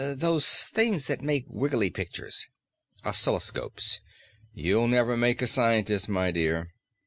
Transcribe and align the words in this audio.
Those 0.15 0.63
things 0.63 1.05
that 1.05 1.21
make 1.21 1.45
wiggly 1.47 1.91
pictures." 1.91 2.49
"Oscilloscopes. 3.05 3.99
You'll 4.51 4.87
never 4.87 5.15
make 5.15 5.43
a 5.43 5.45
scientist, 5.45 6.09
my 6.09 6.31
dear." 6.31 6.73